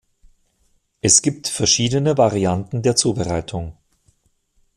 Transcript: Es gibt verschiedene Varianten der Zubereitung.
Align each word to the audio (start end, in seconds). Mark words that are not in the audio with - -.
Es 1.01 1.21
gibt 1.21 1.47
verschiedene 1.47 2.17
Varianten 2.17 2.81
der 2.81 2.95
Zubereitung. 2.95 3.77